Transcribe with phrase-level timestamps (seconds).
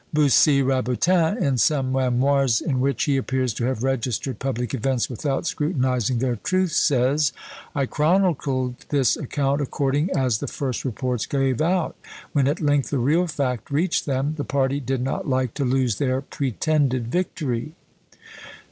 [0.11, 5.45] Bussy Rabutin in some memoirs, in which he appears to have registered public events without
[5.45, 7.31] scrutinising their truth, says,
[7.75, 11.95] "I chronicled this account according as the first reports gave out;
[12.33, 15.97] when at length the real fact reached them, the party did not like to lose
[15.99, 17.75] their pretended victory."